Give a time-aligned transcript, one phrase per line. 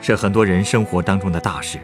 [0.00, 1.78] 是很多人生活当中的大事，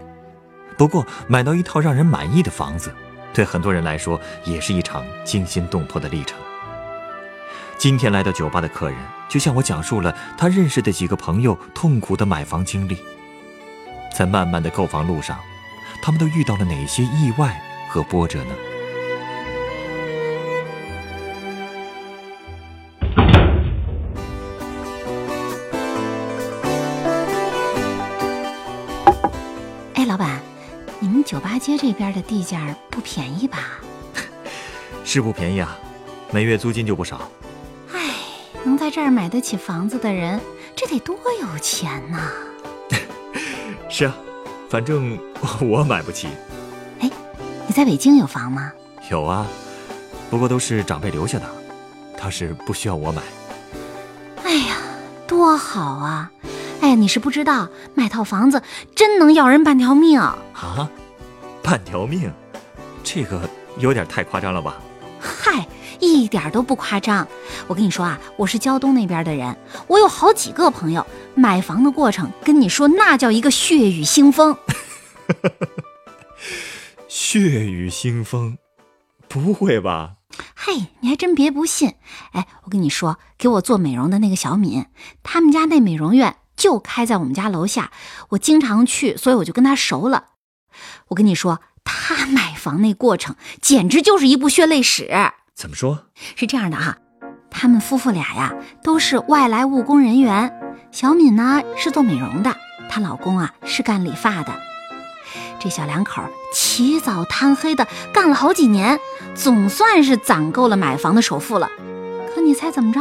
[0.76, 2.92] 不过买到一套让人满意的房子，
[3.32, 6.38] 对很多人来说也是一场惊心动魄的历程。
[7.78, 8.98] 今天来到酒吧的客人，
[9.28, 12.96] 就向我讲述了他认识的几个朋友痛苦的买房经历。
[14.16, 15.38] 在漫漫的购房路上，
[16.00, 17.60] 他们都遇到了哪些意外
[17.90, 18.54] 和波折呢？
[31.66, 33.58] 街这边的地价不便宜吧？
[35.04, 35.76] 是不便宜啊，
[36.30, 37.28] 每月租金就不少。
[37.92, 38.14] 哎，
[38.62, 40.40] 能在这儿买得起房子的人，
[40.76, 42.30] 这得多有钱呐！
[43.90, 44.14] 是啊，
[44.70, 45.18] 反正
[45.60, 46.28] 我买不起。
[47.00, 47.10] 哎，
[47.66, 48.70] 你在北京有房吗？
[49.10, 49.44] 有啊，
[50.30, 51.46] 不过都是长辈留下的，
[52.16, 53.22] 倒是不需要我买。
[54.44, 54.76] 哎呀，
[55.26, 56.30] 多好啊！
[56.80, 58.62] 哎呀，你是不知道，买套房子
[58.94, 60.20] 真能要人半条命。
[60.20, 60.38] 啊，
[61.66, 62.32] 半条命，
[63.02, 63.40] 这个
[63.78, 64.80] 有点太夸张了吧？
[65.18, 65.66] 嗨，
[65.98, 67.26] 一点都不夸张。
[67.66, 69.56] 我跟你说啊，我是胶东那边的人，
[69.88, 74.56] 我有好几个朋友买房的过程，跟你说那叫一个血雨腥风。
[77.08, 78.58] 血雨腥风，
[79.26, 80.12] 不会吧？
[80.54, 81.94] 嘿，你还真别不信。
[82.30, 84.86] 哎，我跟你说，给我做美容的那个小敏，
[85.24, 87.90] 他们家那美容院就开在我们家楼下，
[88.28, 90.26] 我经常去，所以我就跟他熟了。
[91.08, 95.08] 我跟你说，他买房那过程简直就是一部血泪史。
[95.54, 96.06] 怎么说？
[96.34, 96.98] 是这样的哈，
[97.50, 100.52] 他们夫妇俩呀都是外来务工人员，
[100.90, 102.56] 小敏呢是做美容的，
[102.90, 104.52] 她老公啊是干理发的。
[105.58, 106.22] 这小两口
[106.52, 109.00] 起早贪黑的干了好几年，
[109.34, 111.70] 总算是攒够了买房的首付了。
[112.34, 113.00] 可你猜怎么着？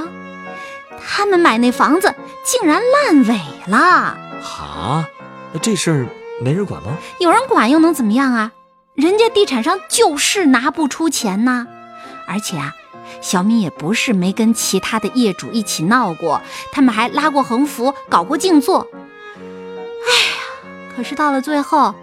[1.05, 4.17] 他们买那房子竟然烂尾了！
[4.41, 5.05] 哈，
[5.51, 6.07] 那这事儿
[6.45, 6.95] 没人管吗？
[7.19, 8.51] 有人管又能怎么样啊？
[8.93, 11.65] 人家地产商就是拿不出钱呐。
[12.27, 12.71] 而且啊，
[13.19, 16.39] 小敏也不是没跟其他的业主一起闹过，
[16.71, 18.87] 他们还拉过横幅，搞过静坐。
[19.33, 21.95] 哎呀，可是到了最后，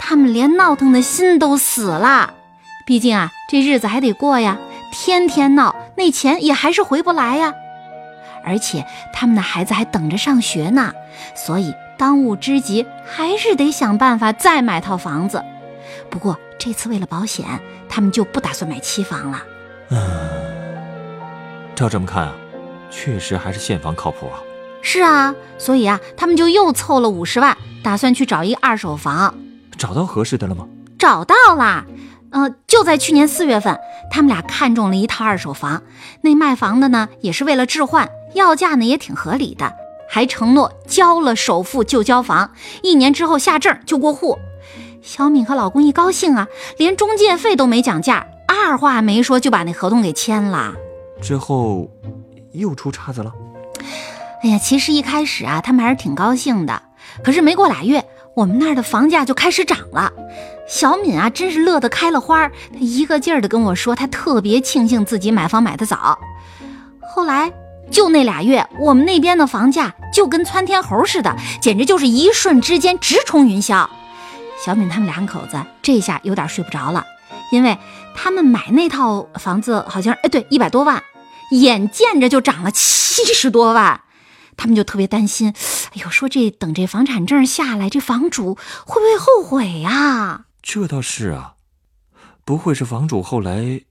[0.00, 2.34] 他们连闹腾的心都死了。
[2.88, 4.58] 毕竟啊，这日子还得过呀，
[4.90, 7.54] 天天闹，那钱也还是回不来呀。
[8.44, 10.92] 而且他们的孩子还等着上学呢，
[11.36, 15.42] 所以当务之急还是得想办法再买套房子。
[16.10, 17.44] 不过这次为了保险，
[17.88, 19.42] 他们就不打算买期房了。
[19.90, 19.98] 嗯，
[21.74, 22.34] 照这么看啊，
[22.90, 24.38] 确实还是现房靠谱啊。
[24.82, 29.34] 是啊，所以啊，他们就又凑了五十万，打算去找一二手房。
[29.76, 30.66] 找到合适的了吗？
[30.98, 31.84] 找到啦，
[32.30, 33.78] 呃，就在去年四月份，
[34.10, 35.82] 他们俩看中了一套二手房。
[36.22, 39.72] 那卖房的呢，也是为了置换，要价呢也挺合理的，
[40.08, 42.52] 还承诺交了首付就交房，
[42.82, 44.38] 一年之后下证就过户。
[45.02, 50.74] 小敏和老公一高兴啊，连中介费都没讲价，二话没说就把那合同给签了。
[51.20, 51.88] 之后
[52.52, 53.32] 又出岔子了。
[54.42, 56.82] 哎呀，其实一开始啊，他们还是挺高兴的。
[57.22, 60.12] 可是没过俩月，我们那儿的房价就开始涨了。
[60.68, 66.18] 小敏啊，真是乐得开了花，她一个劲儿的跟我说，她特别庆幸自己买房买的早。
[67.08, 67.50] 后来
[67.90, 73.88] 就那俩月，我们那边的房价就跟窜天猴似的，简直就是一瞬之间直冲云霄。
[74.64, 77.04] 小敏他们两口子这下有点睡不着了，
[77.52, 77.78] 因为
[78.14, 81.02] 他们买那套房子好像哎对一百多万，
[81.52, 84.00] 眼见着就涨了七十多万。
[84.58, 85.54] 他们就特别担心，
[85.94, 88.54] 哎呦，说这等这房产证下来，这房主
[88.86, 90.46] 会不会后悔呀？
[90.62, 91.56] 这倒是啊，
[92.42, 93.82] 不会是房主后来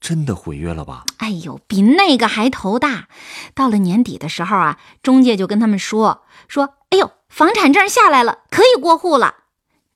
[0.00, 1.04] 真的毁约了吧？
[1.18, 3.08] 哎呦，比那个还头大！
[3.54, 9.34] 到了年底的时候啊，中介就跟他们说说，哎呦，房产证下来了，可以过户了。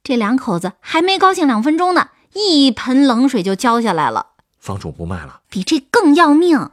[0.02, 4.26] 这两口子还没高兴两分钟呢，一盆冷水就浇下来了。
[4.58, 6.70] 房主不卖了，比这更要命。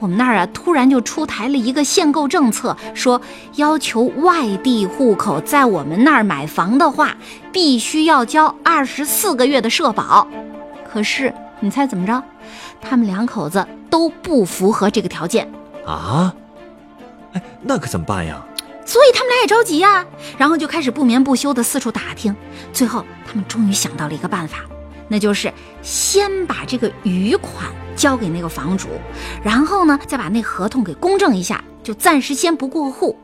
[0.00, 3.22] 我们那儿啊，突然就出台了一个限购政策，说
[3.54, 7.16] 要求外地户口在我们那儿买房的话，
[7.50, 10.28] 必须要交二十四个月的社保。
[10.92, 12.22] 可是你猜怎么着？
[12.80, 15.50] 他们两口子都不符合这个条件。
[15.84, 16.34] 啊？
[17.32, 18.44] 哎，那可怎么办呀？
[18.84, 20.06] 所以他们俩也着急呀，
[20.38, 22.34] 然后就开始不眠不休的四处打听。
[22.72, 24.58] 最后，他们终于想到了一个办法，
[25.08, 25.52] 那就是
[25.82, 28.88] 先把这个余款交给那个房主，
[29.42, 33.18] 然后呢，再把那合同给公证一下，就暂时先不过户。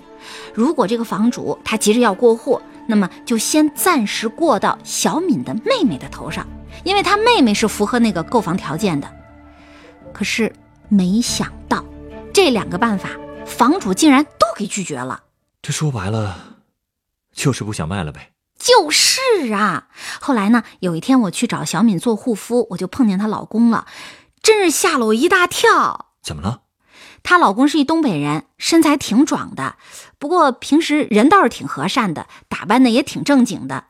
[0.52, 6.44] 如果这个房主他急着要过户，那么就先暂时过到小敏的妹妹的头上，
[6.82, 9.08] 因为她妹妹是符合那个购房条件的。
[10.12, 10.52] 可是
[10.88, 11.84] 没想到，
[12.32, 13.10] 这两个办法，
[13.46, 15.22] 房主竟然都给拒绝了。
[15.60, 16.56] 这说白了，
[17.32, 18.32] 就是不想卖了呗。
[18.58, 19.20] 就是
[19.52, 19.88] 啊。
[20.20, 23.86] 后来呢，有一天我去找小敏做护肤，我就碰见她老公了，
[24.42, 26.12] 真是吓了我一大跳。
[26.22, 26.62] 怎么了？
[27.24, 29.76] 她老公是一东北人，身材挺壮的，
[30.18, 33.86] 不过平时人倒是挺和善的，打扮的也挺正经的。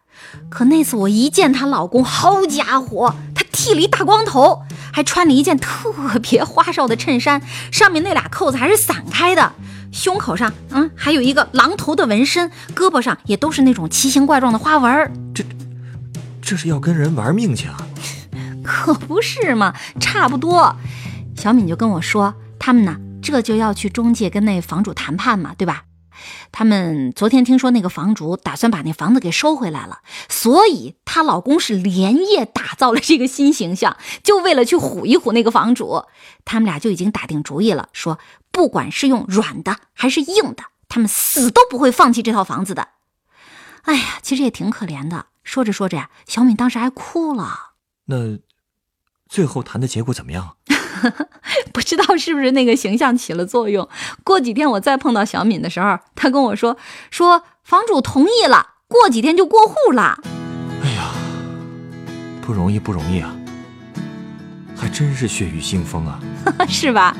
[0.49, 7.41] 可那次我一见她老公，好家伙，他剃了一大光头，还穿了一件特别花哨的衬衫，
[7.71, 9.53] 上面那俩扣子还是散开的。
[9.91, 15.33] 胸口上，嗯，还有一个狼头的纹身，胳膊上也都是那种奇形怪状的花纹。
[15.35, 15.45] 这，
[16.41, 17.77] 这是要跟人玩命去啊？
[18.65, 20.75] 可不是嘛， 差不多。
[21.37, 25.83] 小敏就跟我说，他们呢，这就要去中介跟那房主谈判嘛，对吧？
[26.51, 36.05] 他们昨天听说那个房主打算把那房子给收回来了，所以她老公是连夜打造了这个新形象，就为了去唬一唬那个房主。
[36.45, 38.19] 他们俩就已经打定主意了，说
[38.51, 42.89] 不管是用软的还是硬的，他们死都不会放弃这套房子的。
[43.83, 45.27] 哎呀，其实也挺可怜的。
[45.45, 47.73] 说着说着呀，小敏当时还哭了。
[48.07, 48.39] 那
[49.29, 50.57] 最后谈的结果怎么样？
[51.73, 53.89] 不知道是不是那个形象起了作用。
[54.25, 56.77] 过几天我再碰到小敏的时候，她跟我说
[57.11, 60.19] 说房主同意了，过几天就过户了。
[60.83, 61.11] 哎呀，
[62.41, 63.35] 不容易不容易啊，
[64.77, 66.21] 还真是血雨腥风啊，
[66.69, 67.17] 是吧？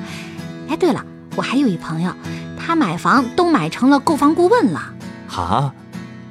[0.69, 1.05] 哎，对了，
[1.37, 2.13] 我还有一朋友，
[2.59, 4.95] 他买房都买成了购房顾问了。
[5.29, 5.73] 哈，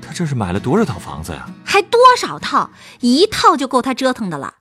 [0.01, 1.47] 他这是买了多少套房子呀？
[1.63, 2.69] 还多少套？
[2.99, 4.55] 一套就够他折腾的了。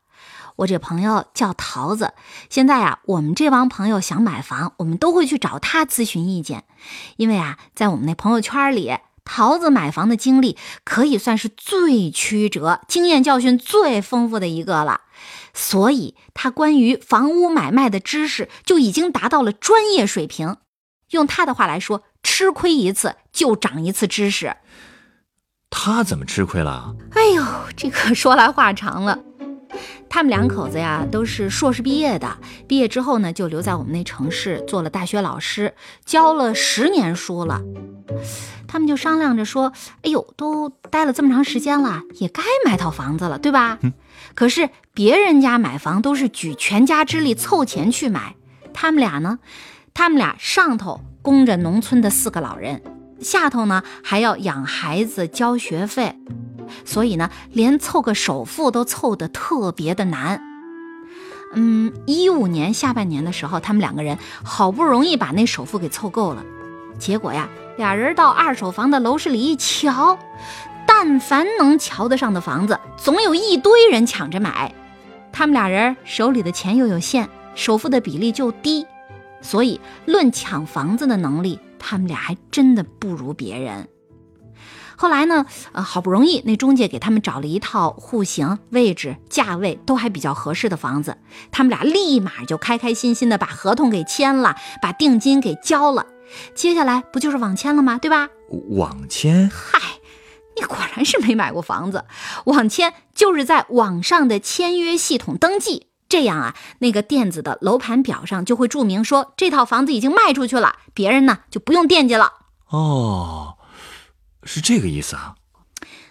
[0.61, 2.13] 我这朋友叫桃子，
[2.51, 6.65] 现在呀，我们这帮朋友想买房，我们都会去找他咨询意见，
[7.17, 15.01] 因为啊，在我们那朋友圈里，桃子买房的经历可以算是最曲折、经验教训最丰富的一个了，
[15.55, 20.59] 所以他关于房屋买卖的知识就已经达到了专业水平。
[21.13, 24.59] 用他的话来说，吃亏一次就长一次知识。
[25.71, 26.95] 他怎么吃亏了？
[27.13, 27.43] 哎呦，
[27.75, 29.19] 这可说来话长了。
[30.11, 32.37] 他们两口子呀，都是硕士毕业的。
[32.67, 35.73] 毕业之后呢，就留在我们那城市做了大学老师，
[36.05, 37.63] 教了十年书了。
[38.67, 39.73] 他们就商量着说
[40.03, 43.79] ：“哎呦，都待了这么长时间了，也该买套房子了，对吧？”
[44.35, 48.35] 可是别人家买房都是举全家之力凑钱去买，
[48.75, 49.39] 他们俩呢，
[49.95, 52.83] 他们俩上头供着农村的四个老人，
[53.21, 56.17] 下头呢还要养孩子、交学费。
[56.85, 60.43] 所以呢，连凑个首付都凑得特别的难。
[61.55, 66.45] 嗯，一五年下半年的时候，他们两个人好不容易把那首付给凑够了，
[66.99, 70.17] 结果呀，俩人到二手房的楼市里一瞧，
[70.87, 74.73] 但凡能瞧得上的房子，总有一堆人抢着买。
[75.33, 78.87] 他们俩人手里的钱又有限，首付的比例就低，
[79.41, 83.89] 所以论抢房子的能力，他们俩还真的不如别人。
[85.01, 85.47] 后来呢？
[85.73, 91.17] 呃，好不容易那中介给他们找了一套户型、位置、价位都还比较合适的房子，
[91.51, 96.05] 他们俩立马就开开心心的把合同给签了，把定金给交了。
[96.55, 97.97] 接下来不就是网签了吗？
[97.97, 98.29] 对吧？
[98.77, 99.51] 网签？
[99.51, 99.81] 嗨，
[100.55, 102.05] 你果然是没买过房子。
[102.45, 112.31] 网签就是在网上的签约系统登记，这样啊，那个电子的楼盘表上就会注明说这套房子已经卖出去了，别人呢就不用惦记了。
[112.69, 113.57] 哦。
[114.53, 115.37] 是这个意思啊？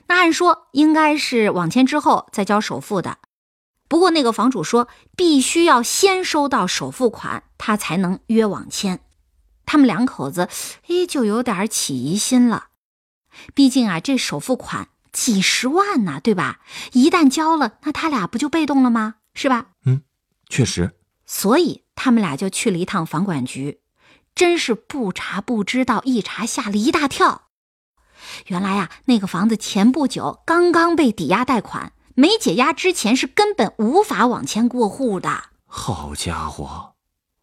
[0.07, 3.17] 那按说应该是网签之后再交首付的，
[3.89, 9.01] 不过那个房主说必须要先收到首付款，他才能约网签。
[9.65, 10.47] 他们两口子
[10.87, 12.67] 哎就有点起疑心了，
[13.53, 16.61] 毕竟啊这首付款几十万呢，对吧？
[16.93, 19.15] 一旦交了，那他俩不就被动了吗？
[19.33, 19.71] 是吧？
[19.85, 20.03] 嗯，
[20.47, 20.95] 确实。
[21.25, 23.81] 所以他们俩就去了一趟房管局，
[24.33, 27.48] 真是不查不知道，一查吓了一大跳。
[28.47, 35.45] 原来呀，那个房子前不久刚刚被抵押贷款，没解押之前是根本无法往前过户的。
[35.65, 36.93] 好家伙，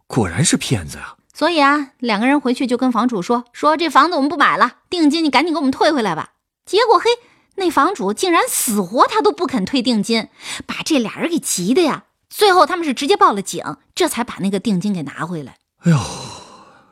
[0.07, 1.17] 果然是骗子啊！
[1.33, 6.31] 所以啊，两个人回去就跟房主说：“说这房子我们不买了，定金你赶紧给我们退回来吧。”
[6.65, 7.11] 结果嘿，
[7.57, 10.29] 那房主竟然死活他都不肯退定金，
[10.67, 12.05] 把这俩人给急的呀。
[12.29, 15.57] 最后他们是直接报了警，这才把那个定金给拿回来。
[15.81, 15.99] 哎呦，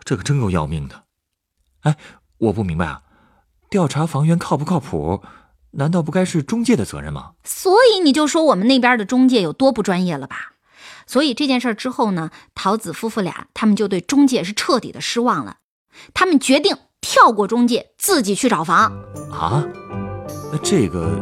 [0.04, 1.04] 这可真够要命的！
[1.82, 1.96] 哎。
[2.38, 3.00] 我不明白啊，
[3.74, 5.20] 调查房源靠不靠谱，
[5.72, 7.32] 难道不该是中介的责任吗？
[7.42, 10.52] 所以你就说我们那边的中介有多不专业了吧？
[11.08, 15.56] 所以这件事之后呢，桃子夫妇俩他们就对中介是彻底的失望了，
[16.14, 18.92] 他们决定跳过中介，自己去找房。
[19.32, 19.66] 啊，
[20.52, 21.20] 那这个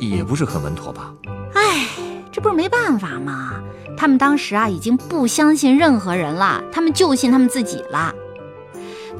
[0.00, 1.14] 也不是很稳妥吧？
[1.54, 1.86] 唉，
[2.32, 3.62] 这不是没办法吗？
[3.96, 8.12] 他们当时啊已经不相信任何人了，他们就信他们自己了。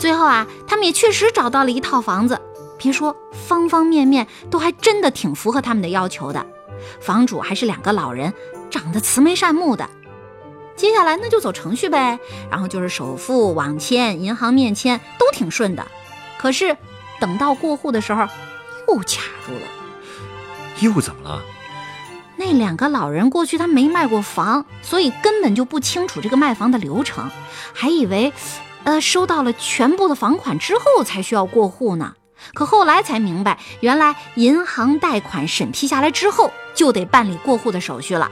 [0.00, 2.40] 最后啊，他们也确实找到了一套房子，
[2.78, 3.14] 别说
[3.46, 6.44] 方方面面都还真的挺符合他们的要求的。
[7.02, 8.32] 房主还是两个老人，
[8.70, 9.88] 长得慈眉善目的。
[10.74, 12.18] 接下来那就走程序呗，
[12.50, 15.86] 然后就是首付、网签、银行面签都挺顺的。
[16.38, 16.74] 可是
[17.20, 18.26] 等到过户的时候，
[18.88, 19.60] 又卡住了。
[20.80, 21.42] 又怎么了？
[22.36, 27.30] 那两个老人过去他没卖过房，所以根本就不清楚这个卖房的流程，
[27.74, 28.32] 还以为，
[28.84, 32.14] 呃，收到了全部的房款之后才需要过户呢。
[32.54, 38.30] 可后来才明白，原来银行贷款审批下来之后，就得办理过户的手续了。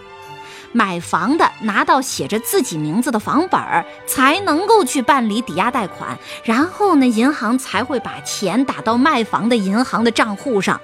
[0.73, 10.81] 买房的拿到写着自己名字的房本儿，才能够去办理抵押贷款，然后呢，银行才会把钱打到卖房的银行的账户上。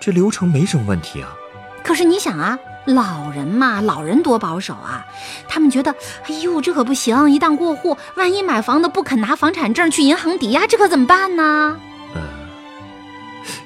[0.00, 1.34] 这流程没什么问题啊。
[1.82, 5.06] 可是你想啊，老人嘛，老人多保守啊，
[5.48, 5.90] 他们觉得，
[6.28, 11.76] 哎呦，这可不行，一旦过户，万一买房的不肯拿房产证去银行抵押，这可怎么办呢？
[12.14, 12.20] 呃，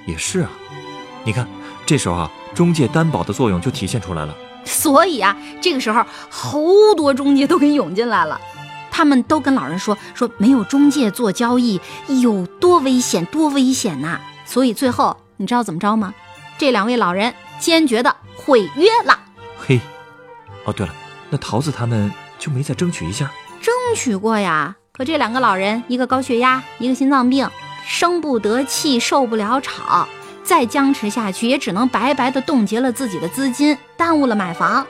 [0.07, 0.51] 也是啊。
[1.25, 1.47] 你看，
[1.85, 4.35] 这时候啊，中介担保的作用就体现出来了。
[4.65, 6.61] 所以啊，这个时候好
[6.97, 8.41] 多中介都给涌进来了，
[8.91, 14.21] 他们都跟老人说说，没有中介做交易有多危险，多危险呐！
[14.45, 16.15] 所以最后你知道怎么着吗？
[16.57, 17.35] 这两位老人。
[17.61, 18.15] 坚决的
[18.49, 19.19] 毁约了。
[19.59, 19.79] 嘿，
[20.65, 20.95] 哦对了，
[21.29, 23.31] 那桃子他们就没再争取一下？
[23.61, 27.47] 争取过呀，可这两个老人，一个高血压，一个心脏病，
[27.85, 30.09] 生不得气，受不了吵，
[30.43, 34.87] 再僵持下去，也只能白白的冻结了自己的资金，耽误了买房。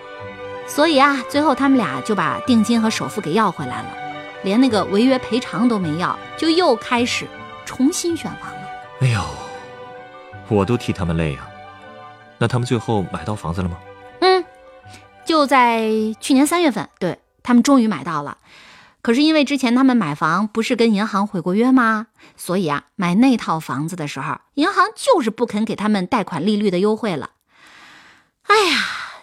[0.68, 3.88] 所以啊，最后他们俩就把定金和首付给要回来了，
[4.44, 7.26] 连那个违约赔偿都没要，就又开始
[7.66, 8.68] 重新选房了。
[9.00, 9.20] 哎呦，
[10.46, 11.40] 我都替他们累呀。
[12.38, 13.76] 那他们最后买到房子了吗？
[14.20, 14.44] 嗯，
[15.24, 15.90] 就在
[16.20, 18.38] 去年三月份，对他们终于买到了。
[19.00, 22.08] 可是因为之前他们买房不是跟银行毁过约吗？
[22.36, 27.30] 所以啊，买那套房子的时候，银行就是不肯给他们贷款利率的优惠了。
[28.42, 28.78] 哎呀，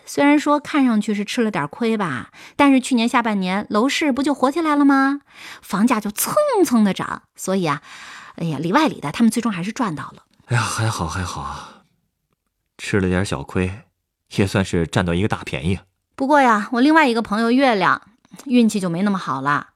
[0.06, 5.22] 虽然说看上去是吃了点亏吧，但是去年下半年楼市不就火起来了吗？
[5.62, 6.34] 房价就蹭
[6.66, 7.82] 蹭的涨，所以啊，
[8.36, 10.24] 哎呀，里外里的他们最终还是赚到了。
[10.48, 11.75] 哎呀，还好还好啊。
[12.78, 13.72] 吃了点小亏，
[14.36, 15.80] 也算是占到一个大便宜。
[16.16, 18.02] 不过呀，我另外一个朋友月亮
[18.46, 19.70] 运气就没那么好了，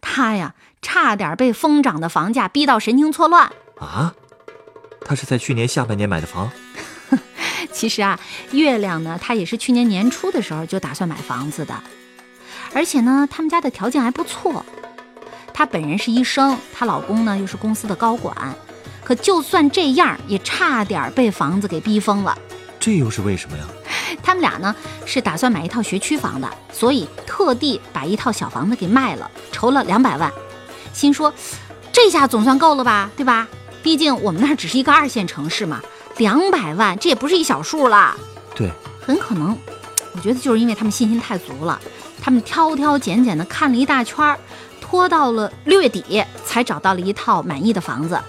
[0.00, 4.14] 他呀差点被疯涨的房价逼到神经错乱啊！
[5.04, 6.50] 他是在去年下半年买的房。
[7.72, 8.18] 其实啊，
[8.52, 11.82] 月亮呢，他也是去年年初的时候就打算买房子的，
[12.74, 14.64] 而且呢，他们家的条件还不错。
[15.52, 18.54] 她本人是医生，她老公呢又是公司的高管。
[19.08, 22.36] 可就算这样，也差点被房子给逼疯了。
[22.78, 23.64] 这又是为什么呀？
[24.22, 30.30] 他们俩呢是打算买一套学区房的，所以特地把一套小房子给卖了，筹了两百万。
[30.92, 31.32] 心说，
[31.90, 33.48] 这下总算够了吧，对吧？
[33.82, 35.80] 毕竟我们那儿只是一个二线城市嘛，
[36.18, 38.14] 两百万这也不是一小数了。
[38.54, 39.56] 对，很可能，
[40.12, 41.80] 我觉得就是因为他们信心太足了，
[42.20, 44.38] 他们挑挑拣拣的看了一大圈，
[44.82, 48.20] 拖到了六月底才找到了一套满意的房子。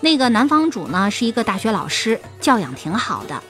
[0.00, 3.42] 那个男房主呢是一个大学老师，教养挺好的。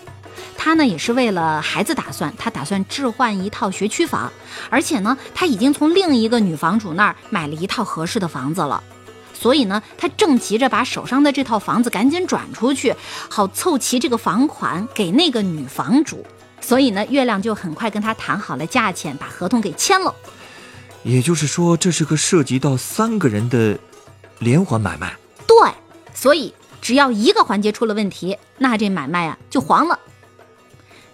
[0.57, 4.31] 他呢也是为了孩子打算，他打算置换一套学区房，
[4.69, 8.83] 而且呢他已经从另一个女房主那儿买了一套合适的房子了。
[9.33, 12.95] 所以呢他正急着把手上的这套房子赶紧转出去，
[13.31, 16.27] 好凑齐这个房款给那个女房主。
[16.61, 20.15] 所以呢月亮就很快跟他谈好了价钱，把合同给签了。
[21.05, 23.79] 也就是说这是个涉及到三个人的
[24.41, 25.17] 连环买卖。
[26.21, 29.99] 所以，只要一个环节出了问题，那这买卖啊就黄了。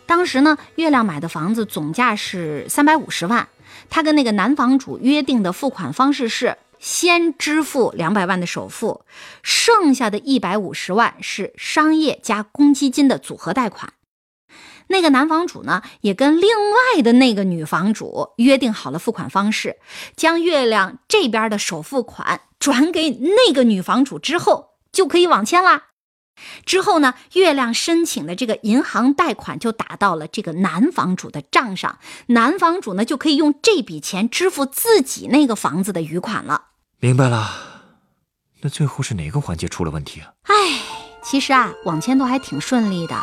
[0.04, 3.48] 当时呢，月亮买的房子总价是三百五十万，
[3.88, 9.02] 他跟那个男房主约定的付款方式是先支付两百万的首付，
[9.44, 13.92] 剩下的一百五十万是商业加公积金的组合贷款。
[14.88, 19.76] 那个男房主呢，也跟另外的那个女房主约定好了付款方式，
[20.16, 24.70] 将月亮这边的首付款转给那个女房主之后。
[24.96, 25.88] 就可以网签啦。
[26.64, 31.98] 之后呢，月亮申请的这个银行贷款就打到了这个男房主的账上，
[32.28, 36.68] 男房主呢就可以用这笔钱支付自己那个房子的余款了。
[36.98, 37.50] 明白了，
[38.62, 40.32] 那最后是哪个环节出了问题啊？
[40.44, 40.80] 唉，
[41.22, 43.14] 其实啊，网签都还挺顺利的。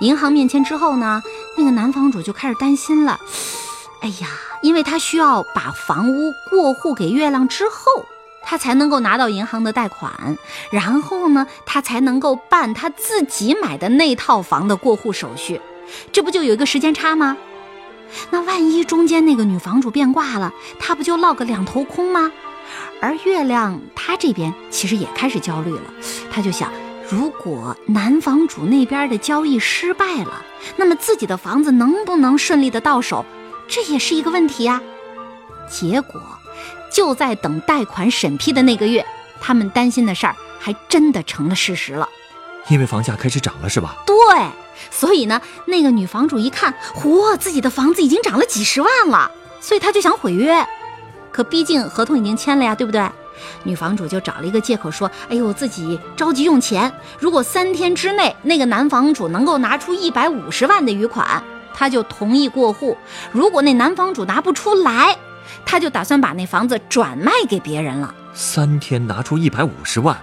[0.00, 1.22] 银行面签之后呢，
[1.56, 3.18] 那个男房主就开始担心了。
[4.02, 4.28] 哎呀，
[4.62, 8.04] 因为他需要把房屋过户给月亮之后，
[8.44, 10.36] 他才能够拿到银行的贷款，
[10.70, 15.60] 然后呢，他才能够办他自己买的那套房的过户手续。
[16.12, 17.36] 这不就有一个时间差吗？
[18.30, 22.30] 那万一中间那个女房主变卦了，他不就落个两头空吗？
[23.00, 25.82] 而月亮他这边其实也开始焦虑了，
[26.30, 26.72] 他就想，
[27.10, 30.42] 如果男房主那边的交易失败了，
[30.76, 33.24] 那么自己的房子能不能顺利的到手？
[33.66, 34.80] 这也是一个问题呀。
[35.68, 36.20] 结果
[36.94, 39.04] 就在等贷款审批的那个月，
[39.40, 42.08] 他们担心的事儿还真的成了事实了。
[42.68, 43.96] 因为房价开始涨了，是吧？
[44.06, 44.14] 对，
[44.92, 49.28] 所以呢，那个女房主一看，嚯，自己的房子已经涨了几十万了，
[49.60, 50.64] 所以她就想毁约。
[51.32, 53.04] 可毕竟合同已经签了呀，对不对？
[53.64, 61.42] 女房主就找了一个借口说：“哎呦，自己着急用钱，如果三天之内那个男房主能够拿出一百五十万的余款。”
[61.74, 62.96] 她就同意过户，
[63.32, 65.18] 如果那男房主拿不出来，
[65.64, 68.14] 他就打算把那房子转卖给别人了。
[68.34, 70.16] 三天拿出一百五十万，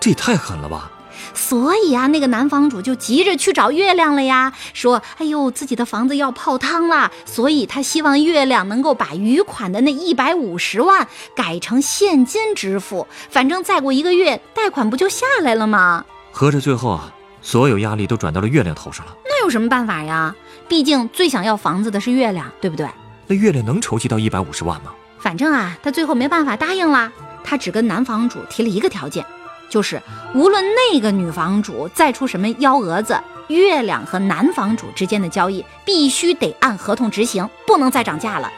[0.00, 0.90] 这也太狠了吧！
[1.34, 19.16] 所以啊，那个男房主就急着去找月亮了呀，说：“哎呦，自己的房子要泡汤了，所以他希望月亮能够把余款的那一百五十万改成现金支付，反正再过一个月贷款不就下来了吗？”合着最后啊，所有压力都转到了月亮头上了。
[19.24, 20.34] 那有什么办法呀？
[20.68, 22.86] 毕竟最想要房子的是月亮，对不对？
[23.26, 24.92] 那月亮能筹集到一百五十万吗？
[25.18, 27.10] 反正啊，他最后没办法答应了。
[27.44, 29.24] 他只跟男房主提了一个条件，
[29.68, 30.00] 就是
[30.34, 38.50] 无论那个女房主再出什么幺蛾子，月亮和男房主之间的交易必须得按合同执行，不能再涨价了。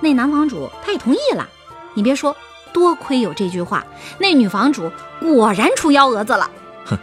[0.00, 1.46] 那男房主他也同意了。
[1.94, 2.36] 你别说，
[2.72, 3.84] 多亏有这句话，
[4.18, 6.50] 那女房主果然出幺蛾子了。
[6.84, 6.98] 哼，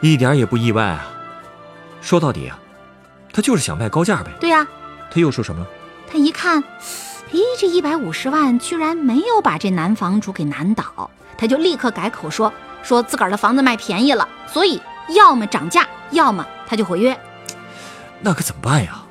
[0.00, 1.06] 一点也不意外啊。
[2.00, 2.58] 说到底啊。
[3.32, 4.30] 他就是想卖高价呗。
[4.40, 4.66] 对呀，
[5.10, 5.66] 他又说什么了？
[6.16, 6.64] 他一看，
[7.30, 12.50] 咦，这一百五十万居然没有把这男房主给难倒，他就立刻改口说，
[12.82, 17.14] 说自个儿的房子卖便宜了，所以要么涨价，要么他就毁约。
[18.22, 19.02] 那可怎么办呀？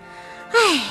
[0.52, 0.82] 哎，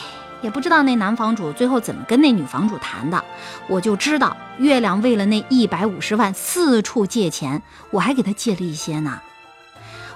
[0.40, 3.24] 也不知道那男房主最后怎么跟那女房主谈的。
[3.66, 9.20] 我就知道月亮为了那一百五十万四处借钱，我还给他借了一些呢。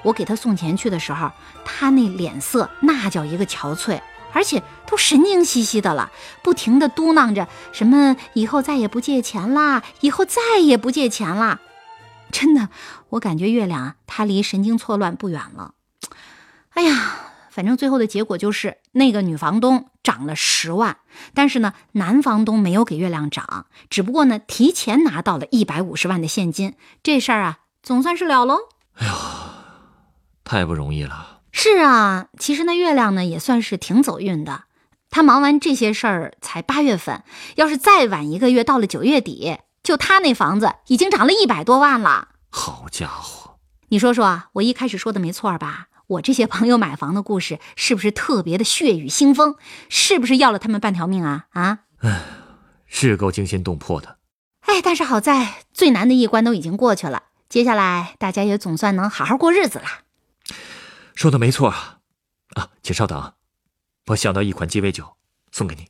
[0.05, 1.33] 我给他送钱去的时候，
[1.65, 4.01] 他那脸色那叫一个憔悴，
[4.33, 6.11] 而且都神经兮兮的了，
[6.43, 11.61] 不停的嘟囔着什么以后再也不借钱啦，以后再也不借钱啦。
[12.31, 12.69] 真的，
[13.11, 15.75] 我感觉月亮啊，他离神经错乱不远了。
[16.71, 17.17] 哎呀，
[17.51, 20.99] 反正最后的结果就是那个女房东涨了十万，
[21.35, 28.59] 但是呢，男房东没有给月亮涨，只不过呢，提前拿到了一百五十万的现金，这事儿啊，总算是了喽。
[28.97, 29.15] 哎呀。
[30.45, 31.38] 太不容易了。
[31.51, 34.65] 是啊，其实那月亮呢也算是挺走运的。
[35.11, 37.23] 他忙完这些事儿才八月份，
[37.57, 42.29] 要是再晚一个月，到了九月底，就他那房子已经涨了一百多万了。
[42.51, 43.57] 好家伙，
[43.89, 45.87] 你说说，我一开始说的没错吧？
[46.09, 49.57] 我这些朋友买房的故事是不是特别的血雨腥风？
[49.89, 51.47] 是不是要了他们半条命啊？
[51.53, 51.81] 啊？
[52.01, 52.21] 哎，
[52.87, 54.19] 是够惊心动魄的。
[54.61, 59.85] 哎，但是好在最难的一关都已经过去了，接下来大家也总算能好好过日子了。
[61.19, 61.99] 说的没错啊，
[62.51, 63.35] 啊，请稍等，
[64.07, 65.17] 我想到一款鸡尾酒，
[65.51, 65.89] 送给你。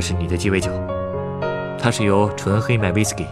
[0.00, 0.70] 这是你的鸡尾酒，
[1.78, 3.26] 它是由纯黑麦威士忌、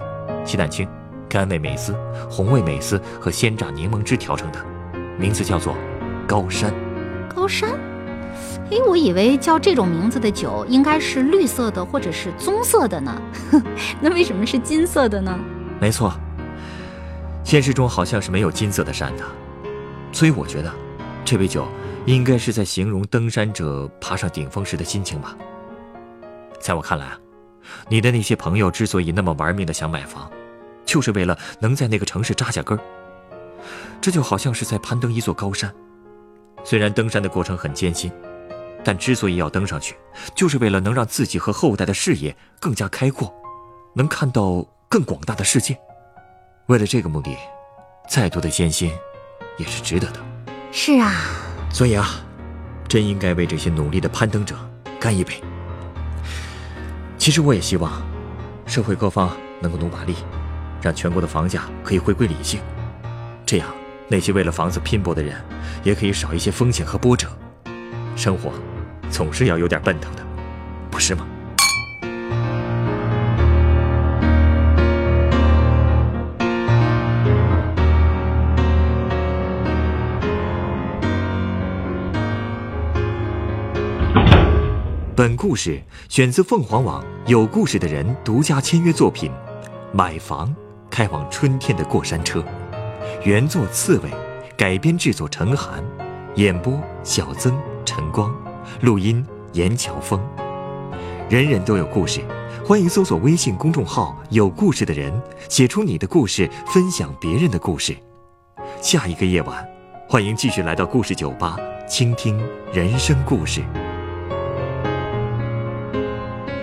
[0.44, 0.86] 鸡蛋清、
[1.26, 1.96] 甘味美思、
[2.28, 4.62] 红味美思和鲜榨柠檬汁调成的，
[5.18, 5.74] 名字叫做
[6.26, 6.70] 高山。
[7.34, 7.70] 高山？
[8.70, 13.18] 哎，我以为叫这种名字的酒应该是绿色的或者是棕色的呢，
[14.02, 15.34] 那为什么是金色的呢？
[15.80, 16.12] 没错，
[17.44, 19.24] 现实中好像是没有金色的山的，
[20.12, 20.70] 所以我觉得
[21.24, 21.66] 这杯酒
[22.04, 25.34] 应该是在形容登山者爬上顶峰时的心情吧。
[26.60, 27.18] 在我看来啊，
[27.88, 30.30] 你的那些朋友之所以那么玩命的想买房，
[30.84, 32.80] 就是为了能在那个城市扎下根儿。
[34.00, 35.74] 这就好像是在攀登一座高山，
[36.64, 38.10] 虽然登山的过程很艰辛，
[38.84, 39.96] 但之所以要登上去，
[40.34, 43.34] 就是为了能让自己和后代的视野更加开阔，
[43.94, 45.76] 能看到更广大的世界。
[46.66, 47.36] 为了这个目的，
[48.08, 48.92] 再多的艰辛，
[49.56, 50.20] 也是值得的。
[50.70, 51.12] 是啊，
[51.70, 52.24] 所以啊，
[52.86, 54.54] 真应该为这些努力的攀登者
[55.00, 55.42] 干一杯。
[57.28, 57.92] 其实我也希望，
[58.64, 60.14] 社会各方能够努把力，
[60.80, 62.58] 让全国的房价可以回归理性，
[63.44, 63.68] 这样
[64.08, 65.36] 那些为了房子拼搏的人，
[65.82, 67.28] 也可以少一些风险和波折。
[68.16, 68.50] 生活，
[69.10, 70.24] 总是要有点奔头的，
[70.90, 71.26] 不是吗？
[85.18, 89.28] 本故事选自凤凰网有故事的人独家签约作品
[89.92, 90.54] 《买房
[90.88, 92.38] 开往春天的过山车》，
[93.24, 94.10] 原作刺猬，
[94.56, 95.82] 改编制作陈寒，
[96.36, 98.32] 演播小曾、晨光，
[98.80, 100.24] 录音严乔峰。
[101.28, 102.20] 人人都有故事，
[102.64, 105.12] 欢迎搜索微信公众号“有故事的人”，
[105.50, 107.92] 写出你的故事，分享别人的故事。
[108.80, 109.68] 下一个夜晚，
[110.08, 111.56] 欢迎继续来到故事酒吧，
[111.88, 112.40] 倾听
[112.72, 113.64] 人生故事。